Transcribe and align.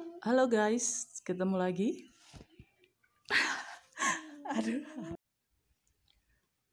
Halo 0.00 0.48
guys, 0.48 1.20
ketemu 1.20 1.60
lagi. 1.60 2.08
Aduh. 4.56 4.80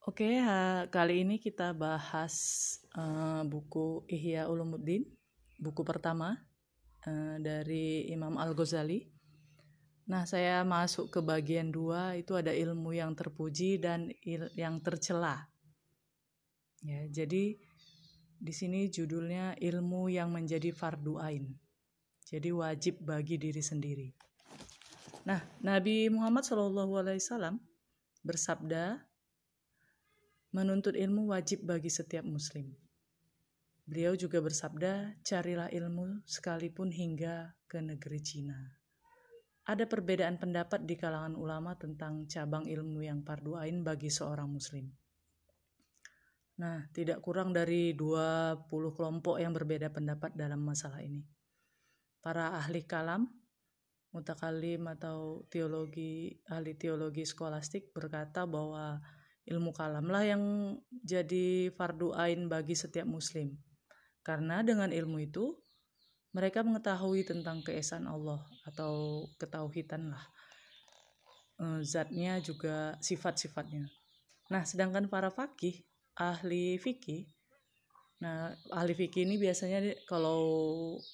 Oke, 0.08 0.40
kali 0.88 1.28
ini 1.28 1.36
kita 1.36 1.76
bahas 1.76 2.36
eh, 2.96 3.44
buku 3.44 4.08
Ihya 4.08 4.48
Ulumuddin, 4.48 5.04
buku 5.60 5.84
pertama 5.84 6.40
eh, 7.04 7.36
dari 7.44 8.08
Imam 8.16 8.40
Al-Ghazali. 8.40 9.04
Nah, 10.08 10.24
saya 10.24 10.64
masuk 10.64 11.12
ke 11.12 11.20
bagian 11.20 11.68
dua 11.68 12.16
itu 12.16 12.32
ada 12.32 12.56
ilmu 12.56 12.96
yang 12.96 13.12
terpuji 13.12 13.76
dan 13.76 14.08
il- 14.24 14.56
yang 14.56 14.80
tercela. 14.80 15.52
Ya, 16.80 17.04
jadi 17.12 17.60
di 18.40 18.54
sini 18.56 18.88
judulnya 18.88 19.60
ilmu 19.60 20.08
yang 20.08 20.32
menjadi 20.32 20.72
fardu 20.72 21.20
ain. 21.20 21.67
Jadi 22.28 22.52
wajib 22.52 23.00
bagi 23.08 23.40
diri 23.40 23.64
sendiri. 23.64 24.12
Nah, 25.24 25.40
Nabi 25.64 26.12
Muhammad 26.12 26.44
SAW 26.44 27.56
bersabda, 28.20 29.00
menuntut 30.52 31.00
ilmu 31.00 31.32
wajib 31.32 31.64
bagi 31.64 31.88
setiap 31.88 32.28
muslim. 32.28 32.76
Beliau 33.88 34.20
juga 34.20 34.44
bersabda, 34.44 35.24
carilah 35.24 35.72
ilmu 35.72 36.28
sekalipun 36.28 36.92
hingga 36.92 37.56
ke 37.64 37.80
negeri 37.80 38.20
Cina. 38.20 38.60
Ada 39.64 39.88
perbedaan 39.88 40.36
pendapat 40.36 40.84
di 40.84 41.00
kalangan 41.00 41.40
ulama 41.40 41.80
tentang 41.80 42.28
cabang 42.28 42.68
ilmu 42.68 43.08
yang 43.08 43.24
fardu 43.24 43.56
ain 43.56 43.88
bagi 43.88 44.12
seorang 44.12 44.52
muslim. 44.52 44.92
Nah, 46.60 46.92
tidak 46.92 47.24
kurang 47.24 47.56
dari 47.56 47.96
20 47.96 48.68
kelompok 48.68 49.40
yang 49.40 49.56
berbeda 49.56 49.96
pendapat 49.96 50.36
dalam 50.36 50.60
masalah 50.60 51.00
ini. 51.00 51.37
Para 52.20 52.58
ahli 52.58 52.84
kalam, 52.84 53.30
mutakalim 54.12 54.88
atau 54.90 55.46
teologi, 55.52 56.42
ahli 56.50 56.74
teologi 56.74 57.24
skolastik 57.24 57.94
berkata 57.94 58.50
bahwa 58.50 58.98
ilmu 59.48 59.72
kalamlah 59.72 60.24
yang 60.28 60.44
jadi 60.92 61.72
fardu 61.72 62.18
ain 62.18 62.52
bagi 62.52 62.76
setiap 62.76 63.08
muslim. 63.08 63.56
Karena 64.26 64.60
dengan 64.66 64.92
ilmu 64.92 65.24
itu 65.24 65.56
mereka 66.36 66.62
mengetahui 66.66 67.24
tentang 67.24 67.64
keesaan 67.64 68.06
Allah 68.10 68.44
atau 68.68 69.24
ketauhidan 69.40 70.12
lah. 70.12 70.26
Eh, 71.58 71.82
Zatnya 71.82 72.44
juga 72.44 73.00
sifat-sifatnya. 73.00 73.88
Nah, 74.52 74.64
sedangkan 74.68 75.08
para 75.08 75.32
fakih, 75.32 75.82
ahli 76.16 76.78
fikih, 76.78 77.37
nah 78.18 78.50
ahli 78.74 78.98
fikih 78.98 79.30
ini 79.30 79.38
biasanya 79.38 79.94
kalau 80.10 80.42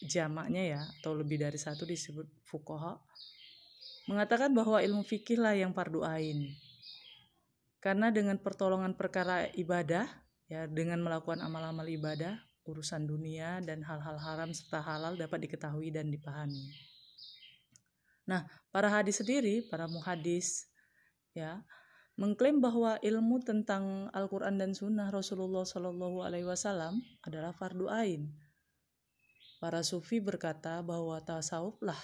jamaknya 0.08 0.80
ya 0.80 0.82
atau 1.00 1.12
lebih 1.20 1.36
dari 1.36 1.60
satu 1.60 1.84
disebut 1.84 2.28
fukoha, 2.48 2.96
mengatakan 4.08 4.52
bahwa 4.52 4.80
ilmu 4.80 5.04
fikih 5.04 5.40
lah 5.40 5.56
yang 5.56 5.72
fardu 5.72 6.04
ain. 6.04 6.52
Karena 7.84 8.08
dengan 8.16 8.40
pertolongan 8.40 8.96
perkara 8.96 9.52
ibadah, 9.60 10.08
ya 10.48 10.64
dengan 10.72 11.04
melakukan 11.04 11.44
amal-amal 11.44 11.84
ibadah, 11.84 12.40
urusan 12.64 13.04
dunia 13.04 13.60
dan 13.60 13.84
hal-hal 13.84 14.16
haram 14.16 14.56
serta 14.56 14.80
halal 14.80 15.20
dapat 15.20 15.44
diketahui 15.48 15.92
dan 15.92 16.08
dipahami. 16.08 16.72
Nah, 18.24 18.48
para 18.72 18.88
hadis 18.88 19.20
sendiri, 19.20 19.68
para 19.68 19.84
muhadis, 19.92 20.72
ya, 21.36 21.60
mengklaim 22.14 22.62
bahwa 22.62 23.02
ilmu 23.02 23.42
tentang 23.42 24.10
Al-Quran 24.14 24.62
dan 24.62 24.78
Sunnah 24.78 25.10
Rasulullah 25.10 25.66
Shallallahu 25.66 26.22
Alaihi 26.22 26.46
Wasallam 26.46 27.02
adalah 27.26 27.54
fardu 27.54 27.90
ain. 27.90 28.30
Para 29.58 29.82
sufi 29.82 30.20
berkata 30.20 30.84
bahwa 30.84 31.18
tasawuflah 31.24 31.98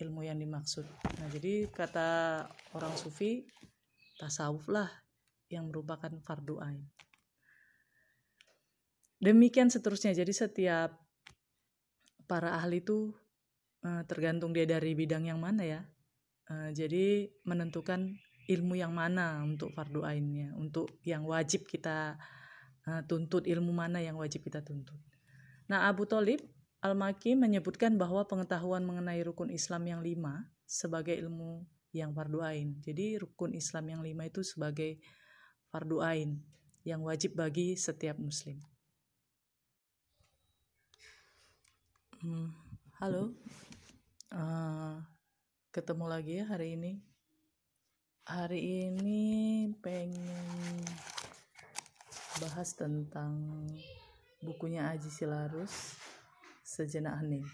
ilmu 0.00 0.24
yang 0.24 0.40
dimaksud. 0.40 0.88
Nah, 1.20 1.28
jadi 1.30 1.68
kata 1.70 2.08
orang 2.74 2.96
sufi, 2.96 3.44
tasawuflah 4.18 4.88
yang 5.52 5.68
merupakan 5.70 6.10
fardu 6.24 6.58
ain. 6.64 6.82
Demikian 9.22 9.70
seterusnya. 9.70 10.16
Jadi 10.16 10.32
setiap 10.34 10.96
para 12.26 12.56
ahli 12.58 12.82
itu 12.82 13.12
eh, 13.84 14.02
tergantung 14.08 14.50
dia 14.56 14.66
dari 14.66 14.96
bidang 14.96 15.28
yang 15.28 15.38
mana 15.38 15.62
ya. 15.62 15.80
Eh, 16.50 16.70
jadi 16.72 17.28
menentukan 17.46 18.16
ilmu 18.46 18.76
yang 18.76 18.92
mana 18.92 19.42
untuk 19.42 19.72
fardu 19.72 20.04
ainnya, 20.04 20.52
untuk 20.56 20.92
yang 21.04 21.24
wajib 21.24 21.64
kita 21.64 22.16
eh, 22.88 23.02
tuntut, 23.08 23.44
ilmu 23.48 23.72
mana 23.72 24.00
yang 24.00 24.16
wajib 24.20 24.44
kita 24.44 24.60
tuntut. 24.60 24.96
Nah, 25.68 25.88
Abu 25.88 26.04
Talib 26.04 26.44
Al-Maki 26.84 27.32
menyebutkan 27.32 27.96
bahwa 27.96 28.28
pengetahuan 28.28 28.84
mengenai 28.84 29.24
rukun 29.24 29.48
Islam 29.48 29.88
yang 29.88 30.00
lima 30.04 30.44
sebagai 30.68 31.16
ilmu 31.16 31.64
yang 31.96 32.12
fardu 32.12 32.44
ain. 32.44 32.76
Jadi 32.84 33.16
rukun 33.16 33.56
Islam 33.56 33.88
yang 33.88 34.00
lima 34.04 34.28
itu 34.28 34.44
sebagai 34.44 35.00
fardu 35.72 36.04
ain 36.04 36.44
yang 36.84 37.00
wajib 37.00 37.40
bagi 37.40 37.72
setiap 37.80 38.20
muslim. 38.20 38.60
Hmm, 42.20 42.52
halo, 43.00 43.36
Eh, 44.34 44.94
ketemu 45.70 46.10
lagi 46.10 46.42
ya 46.42 46.44
hari 46.50 46.74
ini. 46.74 46.98
Hari 48.24 48.88
ini 48.88 49.68
pengen 49.84 50.80
bahas 52.40 52.72
tentang 52.72 53.36
bukunya 54.40 54.88
Aji 54.88 55.12
Silarus, 55.12 56.00
Sejenak 56.64 57.20
Hening. 57.20 57.44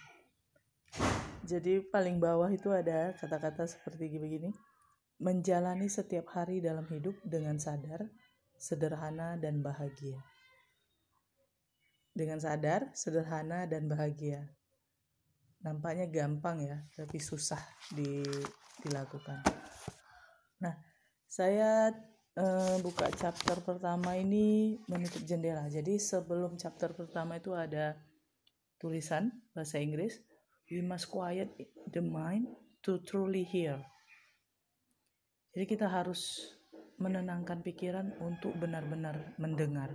Jadi 1.42 1.82
paling 1.90 2.22
bawah 2.22 2.46
itu 2.54 2.70
ada 2.70 3.10
kata-kata 3.18 3.66
seperti 3.66 4.14
begini. 4.14 4.54
Menjalani 5.18 5.90
setiap 5.90 6.30
hari 6.38 6.62
dalam 6.62 6.86
hidup 6.86 7.18
dengan 7.26 7.58
sadar, 7.58 8.06
sederhana, 8.54 9.42
dan 9.42 9.66
bahagia. 9.66 10.22
Dengan 12.14 12.38
sadar, 12.38 12.94
sederhana, 12.94 13.66
dan 13.66 13.90
bahagia. 13.90 14.46
Nampaknya 15.66 16.06
gampang 16.06 16.62
ya, 16.62 16.78
tapi 16.94 17.18
susah 17.18 17.58
di, 17.90 18.22
dilakukan. 18.86 19.69
Nah, 20.60 20.76
saya 21.24 21.88
eh, 22.36 22.76
buka 22.84 23.08
chapter 23.16 23.64
pertama 23.64 24.16
ini 24.16 24.76
menutup 24.86 25.24
jendela. 25.24 25.66
Jadi 25.72 25.96
sebelum 25.96 26.60
chapter 26.60 26.92
pertama 26.92 27.40
itu 27.40 27.56
ada 27.56 27.96
tulisan 28.76 29.32
bahasa 29.56 29.80
Inggris, 29.80 30.20
we 30.68 30.84
must 30.84 31.08
quiet 31.08 31.48
the 31.88 32.04
mind 32.04 32.48
to 32.84 33.00
truly 33.04 33.44
hear. 33.44 33.80
Jadi 35.56 35.64
kita 35.66 35.90
harus 35.90 36.54
menenangkan 37.00 37.64
pikiran 37.64 38.14
untuk 38.20 38.52
benar-benar 38.60 39.34
mendengar. 39.40 39.90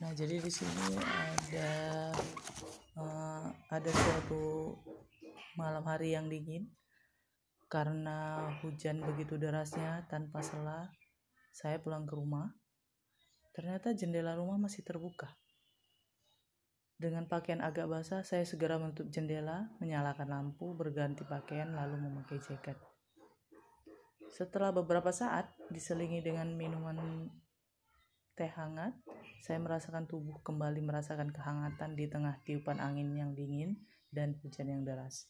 Nah, 0.00 0.12
jadi 0.16 0.40
di 0.40 0.52
sini 0.52 0.96
ada 0.96 1.72
eh, 2.96 3.46
ada 3.68 3.90
suatu 3.92 4.76
malam 5.58 5.82
hari 5.86 6.14
yang 6.14 6.30
dingin 6.30 6.70
karena 7.70 8.50
hujan 8.60 8.98
begitu 8.98 9.38
derasnya 9.38 10.04
tanpa 10.10 10.42
sela. 10.42 10.90
Saya 11.54 11.78
pulang 11.78 12.02
ke 12.06 12.18
rumah. 12.18 12.50
Ternyata 13.54 13.94
jendela 13.94 14.34
rumah 14.34 14.58
masih 14.58 14.82
terbuka. 14.82 15.38
Dengan 17.00 17.24
pakaian 17.30 17.64
agak 17.64 17.88
basah, 17.88 18.20
saya 18.26 18.44
segera 18.44 18.76
menutup 18.76 19.08
jendela, 19.08 19.72
menyalakan 19.80 20.28
lampu, 20.28 20.76
berganti 20.76 21.24
pakaian, 21.24 21.72
lalu 21.72 21.96
memakai 21.96 22.36
jaket. 22.44 22.76
Setelah 24.28 24.70
beberapa 24.70 25.08
saat, 25.08 25.48
diselingi 25.72 26.20
dengan 26.20 26.52
minuman 26.52 27.26
teh 28.36 28.52
hangat, 28.52 28.92
saya 29.40 29.56
merasakan 29.64 30.04
tubuh 30.04 30.44
kembali 30.44 30.84
merasakan 30.84 31.32
kehangatan 31.32 31.96
di 31.96 32.04
tengah 32.06 32.36
tiupan 32.44 32.78
angin 32.78 33.16
yang 33.16 33.32
dingin 33.32 33.80
dan 34.12 34.36
hujan 34.44 34.68
yang 34.68 34.84
deras. 34.84 35.24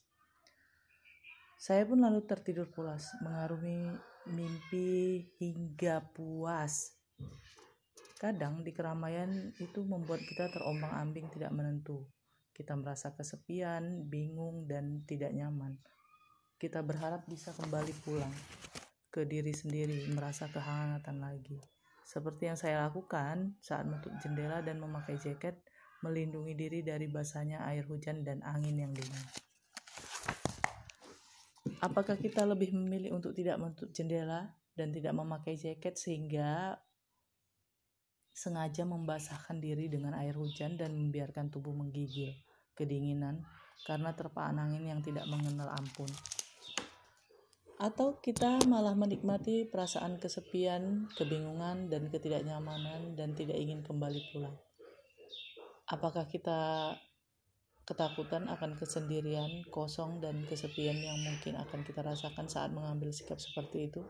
Saya 1.61 1.85
pun 1.85 2.01
lalu 2.01 2.25
tertidur 2.25 2.73
pulas, 2.73 3.13
mengarungi 3.21 3.93
mimpi 4.33 5.29
hingga 5.37 6.01
puas. 6.09 6.97
Kadang 8.17 8.65
di 8.65 8.73
keramaian 8.73 9.53
itu 9.61 9.85
membuat 9.85 10.25
kita 10.25 10.49
terombang-ambing 10.49 11.29
tidak 11.29 11.53
menentu. 11.53 12.09
Kita 12.57 12.73
merasa 12.81 13.13
kesepian, 13.13 14.09
bingung, 14.09 14.65
dan 14.65 15.05
tidak 15.05 15.37
nyaman. 15.37 15.77
Kita 16.57 16.81
berharap 16.81 17.29
bisa 17.29 17.53
kembali 17.53 17.93
pulang 18.09 18.33
ke 19.13 19.29
diri 19.29 19.53
sendiri, 19.53 20.09
merasa 20.17 20.49
kehangatan 20.49 21.21
lagi. 21.21 21.61
Seperti 22.09 22.49
yang 22.49 22.57
saya 22.57 22.89
lakukan 22.89 23.61
saat 23.61 23.85
menutup 23.85 24.17
jendela 24.25 24.65
dan 24.65 24.81
memakai 24.81 25.21
jaket, 25.21 25.61
melindungi 26.01 26.57
diri 26.57 26.81
dari 26.81 27.05
basahnya 27.05 27.69
air 27.69 27.85
hujan 27.85 28.25
dan 28.25 28.41
angin 28.49 28.81
yang 28.81 28.97
dingin. 28.97 29.50
Apakah 31.81 32.21
kita 32.21 32.45
lebih 32.45 32.77
memilih 32.77 33.17
untuk 33.17 33.33
tidak 33.33 33.57
menutup 33.57 33.89
jendela 33.89 34.53
dan 34.77 34.93
tidak 34.93 35.17
memakai 35.17 35.57
jaket 35.57 35.97
sehingga 35.97 36.77
sengaja 38.37 38.85
membasahkan 38.85 39.57
diri 39.61 39.89
dengan 39.89 40.13
air 40.17 40.37
hujan 40.37 40.77
dan 40.77 40.93
membiarkan 40.93 41.49
tubuh 41.49 41.73
menggigil, 41.73 42.37
kedinginan, 42.77 43.45
karena 43.89 44.13
terpaan 44.13 44.61
angin 44.61 44.93
yang 44.93 45.01
tidak 45.01 45.25
mengenal 45.29 45.73
ampun. 45.73 46.09
Atau 47.81 48.21
kita 48.21 48.61
malah 48.69 48.93
menikmati 48.93 49.65
perasaan 49.65 50.21
kesepian, 50.21 51.09
kebingungan, 51.17 51.89
dan 51.89 52.13
ketidaknyamanan 52.13 53.17
dan 53.17 53.33
tidak 53.33 53.57
ingin 53.57 53.81
kembali 53.81 54.21
pulang. 54.33 54.57
Apakah 55.89 56.29
kita 56.29 56.93
ketakutan 57.91 58.47
akan 58.47 58.79
kesendirian, 58.79 59.67
kosong, 59.67 60.23
dan 60.23 60.47
kesepian 60.47 60.95
yang 60.95 61.19
mungkin 61.27 61.59
akan 61.59 61.83
kita 61.83 62.07
rasakan 62.07 62.47
saat 62.47 62.71
mengambil 62.71 63.11
sikap 63.11 63.43
seperti 63.43 63.91
itu. 63.91 64.07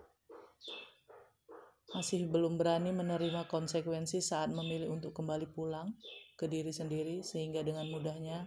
Masih 1.96 2.28
belum 2.28 2.60
berani 2.60 2.92
menerima 2.92 3.48
konsekuensi 3.48 4.20
saat 4.20 4.52
memilih 4.52 4.92
untuk 4.92 5.16
kembali 5.16 5.48
pulang 5.56 5.96
ke 6.36 6.44
diri 6.44 6.76
sendiri, 6.76 7.24
sehingga 7.24 7.64
dengan 7.64 7.88
mudahnya 7.88 8.44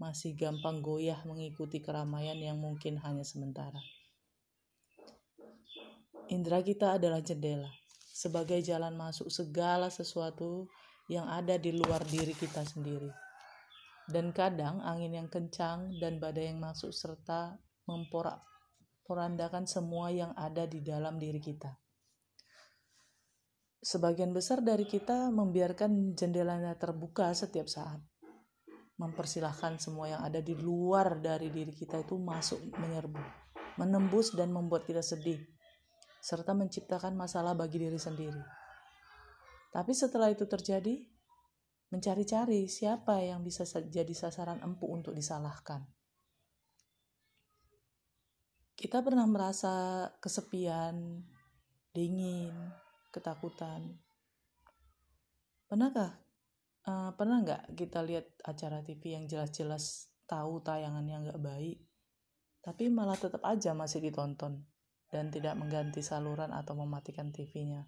masih 0.00 0.32
gampang 0.32 0.80
goyah 0.80 1.20
mengikuti 1.28 1.84
keramaian 1.84 2.40
yang 2.40 2.56
mungkin 2.56 2.96
hanya 3.04 3.22
sementara. 3.22 3.84
Indra 6.32 6.64
kita 6.64 6.96
adalah 6.96 7.20
jendela, 7.20 7.68
sebagai 8.00 8.64
jalan 8.64 8.96
masuk 8.96 9.28
segala 9.28 9.92
sesuatu 9.92 10.72
yang 11.12 11.28
ada 11.28 11.60
di 11.60 11.76
luar 11.76 12.00
diri 12.08 12.32
kita 12.32 12.64
sendiri 12.64 13.29
dan 14.10 14.34
kadang 14.34 14.82
angin 14.82 15.14
yang 15.14 15.28
kencang 15.30 15.96
dan 16.02 16.18
badai 16.18 16.50
yang 16.50 16.58
masuk 16.58 16.90
serta 16.90 17.56
memporak-porandakan 17.86 19.64
semua 19.70 20.10
yang 20.10 20.34
ada 20.34 20.66
di 20.66 20.82
dalam 20.82 21.16
diri 21.16 21.38
kita. 21.38 21.70
Sebagian 23.80 24.36
besar 24.36 24.60
dari 24.60 24.84
kita 24.84 25.32
membiarkan 25.32 26.12
jendelanya 26.12 26.76
terbuka 26.76 27.32
setiap 27.32 27.64
saat. 27.64 28.04
Mempersilahkan 29.00 29.80
semua 29.80 30.12
yang 30.12 30.20
ada 30.20 30.44
di 30.44 30.52
luar 30.52 31.16
dari 31.24 31.48
diri 31.48 31.72
kita 31.72 32.04
itu 32.04 32.20
masuk 32.20 32.60
menyerbu, 32.76 33.24
menembus 33.80 34.36
dan 34.36 34.52
membuat 34.52 34.84
kita 34.84 35.00
sedih, 35.00 35.40
serta 36.20 36.52
menciptakan 36.52 37.16
masalah 37.16 37.56
bagi 37.56 37.80
diri 37.80 37.96
sendiri. 37.96 38.44
Tapi 39.72 39.92
setelah 39.96 40.28
itu 40.28 40.44
terjadi, 40.44 41.00
mencari-cari 41.90 42.70
siapa 42.70 43.18
yang 43.18 43.42
bisa 43.42 43.66
jadi 43.66 44.14
sasaran 44.14 44.62
empuk 44.62 44.86
untuk 44.86 45.12
disalahkan. 45.12 45.82
Kita 48.78 49.04
pernah 49.04 49.28
merasa 49.28 50.06
kesepian, 50.22 51.20
dingin, 51.92 52.54
ketakutan. 53.12 54.00
Pernahkah? 55.68 56.16
Uh, 56.80 57.12
pernah 57.12 57.44
nggak 57.44 57.76
kita 57.76 58.00
lihat 58.00 58.24
acara 58.40 58.80
TV 58.80 59.20
yang 59.20 59.28
jelas-jelas 59.28 60.08
tahu 60.24 60.64
tayangannya 60.64 61.28
nggak 61.28 61.42
baik, 61.44 61.78
tapi 62.64 62.88
malah 62.88 63.20
tetap 63.20 63.44
aja 63.44 63.76
masih 63.76 64.00
ditonton 64.00 64.64
dan 65.12 65.28
tidak 65.28 65.60
mengganti 65.60 66.00
saluran 66.00 66.56
atau 66.56 66.72
mematikan 66.72 67.28
TV-nya? 67.28 67.84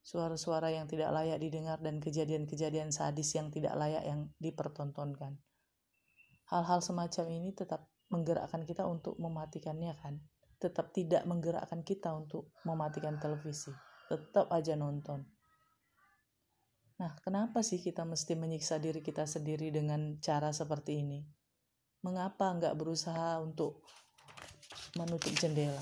Suara-suara 0.00 0.72
yang 0.72 0.88
tidak 0.88 1.12
layak 1.12 1.38
didengar 1.38 1.78
dan 1.78 2.00
kejadian-kejadian 2.00 2.90
sadis 2.90 3.36
yang 3.36 3.52
tidak 3.52 3.76
layak 3.76 4.04
yang 4.04 4.32
dipertontonkan. 4.40 5.36
Hal-hal 6.50 6.82
semacam 6.82 7.26
ini 7.30 7.54
tetap 7.54 7.86
menggerakkan 8.10 8.66
kita 8.66 8.84
untuk 8.88 9.14
mematikannya 9.22 9.94
kan. 10.02 10.18
Tetap 10.60 10.92
tidak 10.92 11.24
menggerakkan 11.24 11.86
kita 11.86 12.10
untuk 12.12 12.52
mematikan 12.66 13.16
televisi. 13.22 13.70
Tetap 14.10 14.50
aja 14.50 14.74
nonton. 14.74 15.24
Nah, 17.00 17.16
kenapa 17.24 17.64
sih 17.64 17.80
kita 17.80 18.04
mesti 18.04 18.36
menyiksa 18.36 18.76
diri 18.76 19.00
kita 19.00 19.24
sendiri 19.24 19.72
dengan 19.72 20.20
cara 20.20 20.52
seperti 20.52 21.00
ini? 21.00 21.24
Mengapa 22.04 22.52
nggak 22.52 22.76
berusaha 22.76 23.40
untuk 23.40 23.80
menutup 24.98 25.32
jendela? 25.32 25.80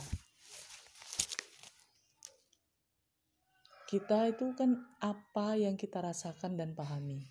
Kita 3.88 4.28
itu 4.28 4.52
kan 4.52 4.76
apa 5.00 5.56
yang 5.56 5.80
kita 5.80 6.04
rasakan 6.04 6.60
dan 6.60 6.76
pahami. 6.76 7.24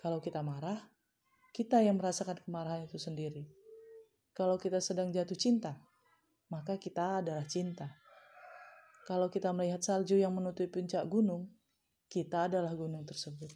Kalau 0.00 0.24
kita 0.24 0.40
marah, 0.40 0.88
kita 1.52 1.84
yang 1.84 2.00
merasakan 2.00 2.40
kemarahan 2.48 2.88
itu 2.88 2.96
sendiri. 2.96 3.44
Kalau 4.32 4.56
kita 4.56 4.80
sedang 4.80 5.12
jatuh 5.12 5.36
cinta, 5.36 5.76
maka 6.48 6.80
kita 6.80 7.20
adalah 7.20 7.44
cinta. 7.44 7.92
Kalau 9.04 9.28
kita 9.28 9.52
melihat 9.52 9.84
salju 9.84 10.16
yang 10.16 10.32
menutupi 10.32 10.80
puncak 10.80 11.04
gunung, 11.12 11.52
kita 12.08 12.48
adalah 12.48 12.72
gunung 12.72 13.04
tersebut. 13.04 13.52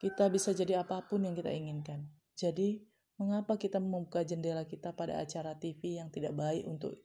Kita 0.00 0.32
bisa 0.32 0.56
jadi 0.56 0.80
apa 0.80 1.04
pun 1.04 1.28
yang 1.28 1.36
kita 1.36 1.52
inginkan. 1.52 2.08
Jadi, 2.40 2.80
mengapa 3.20 3.60
kita 3.60 3.76
membuka 3.82 4.24
jendela 4.24 4.64
kita 4.64 4.96
pada 4.96 5.20
acara 5.20 5.60
TV 5.60 6.00
yang 6.00 6.08
tidak 6.08 6.32
baik 6.32 6.64
untuk 6.64 6.96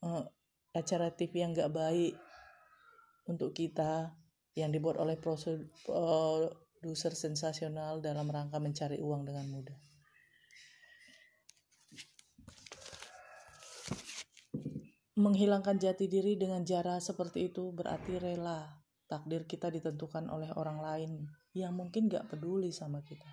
uh, 0.00 0.24
acara 0.72 1.12
TV 1.12 1.44
yang 1.44 1.52
gak 1.52 1.74
baik 1.74 2.16
untuk 3.28 3.52
kita 3.54 4.16
yang 4.56 4.74
dibuat 4.74 4.98
oleh 4.98 5.14
produser 5.20 7.12
sensasional 7.14 8.02
dalam 8.02 8.26
rangka 8.26 8.58
mencari 8.58 8.98
uang 8.98 9.22
dengan 9.28 9.46
mudah. 9.46 9.78
Menghilangkan 15.18 15.82
jati 15.82 16.06
diri 16.06 16.38
dengan 16.38 16.62
cara 16.62 17.02
seperti 17.02 17.50
itu 17.50 17.74
berarti 17.74 18.22
rela 18.22 18.78
takdir 19.10 19.50
kita 19.50 19.66
ditentukan 19.66 20.30
oleh 20.30 20.52
orang 20.54 20.78
lain 20.78 21.26
yang 21.58 21.74
mungkin 21.74 22.06
gak 22.06 22.30
peduli 22.30 22.70
sama 22.70 23.02
kita. 23.02 23.26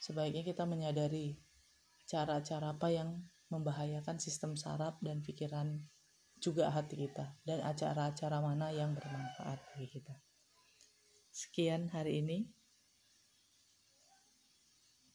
Sebaiknya 0.00 0.44
kita 0.44 0.68
menyadari 0.68 1.36
cara-cara 2.04 2.76
apa 2.76 2.92
yang 2.92 3.24
membahayakan 3.48 4.20
sistem 4.20 4.52
saraf 4.52 5.00
dan 5.00 5.24
pikiran 5.24 5.80
juga 6.40 6.72
hati 6.72 6.96
kita 7.06 7.36
dan 7.44 7.60
acara-acara 7.60 8.40
mana 8.40 8.72
yang 8.72 8.96
bermanfaat 8.96 9.60
bagi 9.76 9.88
kita. 10.00 10.16
Sekian 11.30 11.92
hari 11.92 12.24
ini. 12.24 12.48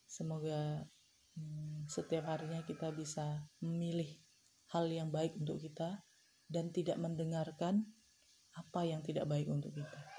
Semoga 0.07 0.87
hmm, 1.35 1.91
setiap 1.91 2.31
harinya 2.31 2.63
kita 2.63 2.93
bisa 2.95 3.51
memilih 3.59 4.07
hal 4.71 4.87
yang 4.87 5.11
baik 5.11 5.35
untuk 5.35 5.59
kita 5.59 6.07
dan 6.47 6.71
tidak 6.71 6.95
mendengarkan 6.95 7.83
apa 8.55 8.87
yang 8.87 9.03
tidak 9.03 9.27
baik 9.27 9.51
untuk 9.51 9.75
kita. 9.75 10.14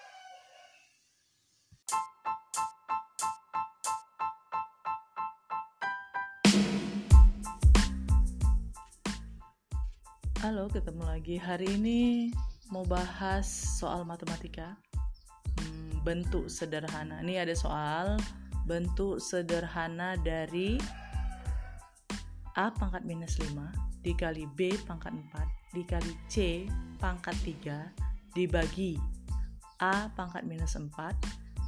Halo, 10.46 10.70
ketemu 10.70 11.03
lagi. 11.03 11.43
Hari 11.43 11.74
ini 11.74 12.31
mau 12.70 12.86
bahas 12.86 13.50
soal 13.50 14.06
matematika. 14.06 14.79
Hmm, 15.58 16.06
bentuk 16.06 16.46
sederhana. 16.46 17.19
Ini 17.19 17.43
ada 17.43 17.50
soal 17.50 18.15
bentuk 18.62 19.19
sederhana 19.19 20.15
dari 20.22 20.79
A 22.55 22.70
pangkat 22.70 23.03
minus 23.03 23.43
5 23.43 23.58
dikali 24.06 24.46
B 24.55 24.70
pangkat 24.86 25.19
4 25.34 25.74
dikali 25.74 26.15
C 26.31 26.70
pangkat 27.03 27.34
3 27.43 28.38
dibagi 28.38 29.03
A 29.82 30.15
pangkat 30.15 30.46
minus 30.46 30.79
4 30.79 30.94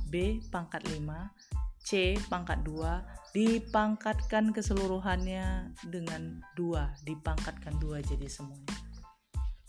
B 0.07 0.39
pangkat 0.55 0.87
5 0.87 1.58
C 1.83 2.19
pangkat 2.29 2.63
2 2.67 3.19
dipangkatkan 3.37 4.57
keseluruhannya 4.57 5.77
dengan 5.85 6.41
dua 6.57 6.97
dipangkatkan 7.05 7.77
dua 7.77 8.01
jadi 8.01 8.25
semuanya. 8.25 8.73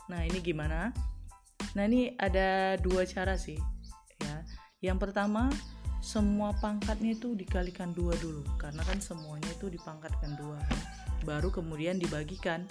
Nah 0.08 0.24
ini 0.24 0.40
gimana? 0.40 0.96
Nah 1.76 1.84
ini 1.86 2.16
ada 2.16 2.80
dua 2.80 3.04
cara 3.04 3.36
sih 3.36 3.60
ya. 4.24 4.38
Yang 4.80 5.10
pertama 5.10 5.52
semua 6.00 6.56
pangkatnya 6.64 7.20
itu 7.20 7.36
dikalikan 7.36 7.92
dua 7.92 8.16
dulu 8.24 8.48
karena 8.56 8.80
kan 8.88 9.04
semuanya 9.04 9.52
itu 9.52 9.68
dipangkatkan 9.68 10.40
dua 10.40 10.60
baru 11.28 11.52
kemudian 11.52 12.00
dibagikan. 12.00 12.64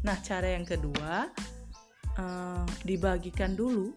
Nah 0.00 0.16
cara 0.24 0.56
yang 0.56 0.64
kedua 0.64 1.28
uh, 2.16 2.64
dibagikan 2.88 3.52
dulu 3.52 3.92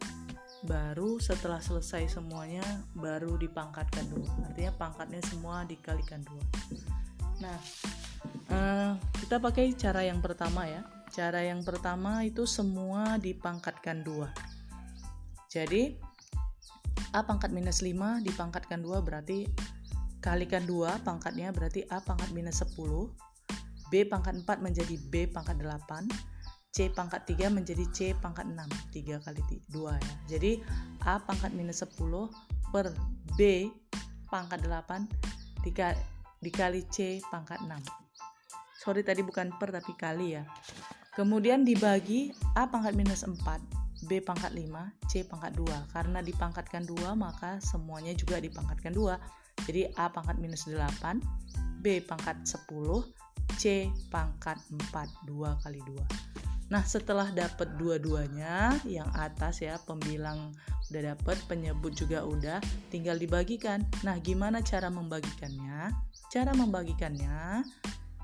baru 0.65 1.21
setelah 1.21 1.61
selesai 1.61 2.17
semuanya 2.19 2.65
baru 2.97 3.37
dipangkatkan 3.37 4.09
dulu. 4.09 4.27
Artinya 4.43 4.73
pangkatnya 4.75 5.21
semua 5.23 5.63
dikalikan 5.63 6.25
dua. 6.25 6.43
Nah 7.39 7.57
uh, 8.49 8.91
kita 9.21 9.37
pakai 9.37 9.77
cara 9.77 10.03
yang 10.03 10.19
pertama 10.19 10.65
ya. 10.65 10.81
Cara 11.13 11.45
yang 11.45 11.63
pertama 11.63 12.25
itu 12.25 12.43
semua 12.49 13.21
dipangkatkan 13.21 14.03
dua. 14.03 14.33
Jadi 15.47 15.95
A 17.15 17.23
pangkat 17.23 17.55
minus 17.55 17.79
5 17.79 17.95
dipangkatkan 18.27 18.83
2 18.83 18.99
berarti 18.99 19.47
kalikan 20.19 20.67
2 20.67 20.99
pangkatnya 21.07 21.55
berarti 21.55 21.87
A 21.87 22.03
pangkat 22.03 22.35
minus 22.35 22.59
10 22.59 22.75
B 23.87 24.03
pangkat 24.03 24.43
4 24.43 24.59
menjadi 24.59 24.95
B 24.99 25.31
pangkat 25.31 25.63
8 25.63 26.34
C 26.75 26.91
pangkat 26.91 27.23
3 27.23 27.55
menjadi 27.55 27.87
C 27.95 27.99
pangkat 28.19 28.51
6 28.51 28.59
3 28.91 29.23
kali 29.23 29.41
2 29.71 29.95
ya. 29.95 30.13
Jadi 30.35 30.59
A 31.07 31.23
pangkat 31.23 31.55
minus 31.55 31.79
10 31.87 31.95
per 32.75 32.91
B 33.39 33.71
pangkat 34.27 34.67
8 34.67 35.63
dikali 36.43 36.83
C 36.91 37.23
pangkat 37.31 37.63
6 37.63 37.79
sorry 38.75 39.07
tadi 39.07 39.23
bukan 39.23 39.55
per 39.55 39.71
tapi 39.71 39.95
kali 39.95 40.35
ya. 40.35 40.43
Kemudian 41.15 41.63
dibagi 41.63 42.35
A 42.59 42.67
pangkat 42.67 42.91
minus 42.91 43.23
4 43.23 43.39
B 44.11 44.19
pangkat 44.19 44.51
5 44.51 44.67
C 45.07 45.23
pangkat 45.23 45.55
2 45.55 45.95
karena 45.95 46.19
dipangkatkan 46.19 46.83
2 46.83 47.15
maka 47.15 47.55
semuanya 47.63 48.11
juga 48.11 48.43
dipangkatkan 48.43 48.91
2 48.91 49.63
jadi 49.63 49.95
A 49.95 50.11
pangkat 50.11 50.35
minus 50.43 50.67
8 50.67 51.23
B 51.79 52.03
pangkat 52.03 52.43
10 52.43 52.67
C 53.55 53.87
pangkat 54.11 54.59
4 54.91 55.31
2 55.31 55.63
kali 55.63 55.79
2 55.79 56.44
Nah, 56.65 56.81
setelah 56.81 57.29
dapat 57.29 57.77
dua-duanya, 57.77 58.73
yang 58.89 59.05
atas 59.13 59.61
ya, 59.61 59.77
pembilang 59.85 60.49
udah 60.89 61.13
dapat, 61.13 61.37
penyebut 61.45 61.93
juga 61.93 62.25
udah, 62.25 62.57
tinggal 62.89 63.21
dibagikan. 63.21 63.85
Nah, 64.01 64.17
gimana 64.17 64.65
cara 64.65 64.89
membagikannya? 64.89 65.93
Cara 66.33 66.57
membagikannya 66.57 67.61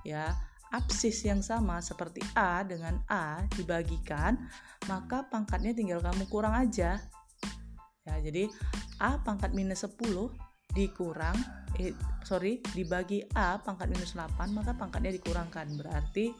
ya, 0.02 0.34
absis 0.74 1.22
yang 1.30 1.46
sama 1.46 1.86
seperti 1.86 2.26
A 2.34 2.66
dengan 2.66 2.98
A 3.06 3.46
dibagikan, 3.54 4.42
maka 4.90 5.22
pangkatnya 5.30 5.78
tinggal 5.78 6.02
kamu 6.02 6.26
kurang 6.26 6.58
aja. 6.58 6.98
Ya, 8.02 8.16
jadi 8.18 8.50
A 8.98 9.22
pangkat 9.22 9.54
minus 9.54 9.86
10 9.86 10.02
dikurang 10.72 11.36
eh, 11.78 11.92
sorry 12.24 12.64
dibagi 12.72 13.28
A 13.36 13.60
pangkat 13.60 13.92
minus 13.92 14.16
8 14.16 14.56
maka 14.56 14.72
pangkatnya 14.72 15.12
dikurangkan 15.20 15.68
berarti 15.76 16.32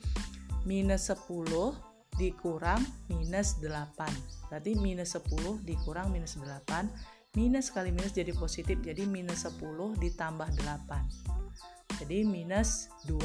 minus 0.64 1.12
10 1.12 1.91
dikurang 2.22 2.78
minus 3.10 3.58
8 3.58 4.54
berarti 4.54 4.78
minus 4.78 5.18
10 5.18 5.66
dikurang 5.66 6.14
minus 6.14 6.38
8 6.38 7.34
minus 7.34 7.74
kali 7.74 7.90
minus 7.90 8.14
jadi 8.14 8.30
positif 8.38 8.78
jadi 8.86 9.10
minus 9.10 9.50
10 9.50 9.58
ditambah 9.98 10.46
8 10.54 11.98
jadi 12.06 12.22
minus 12.22 12.94
2 13.10 13.18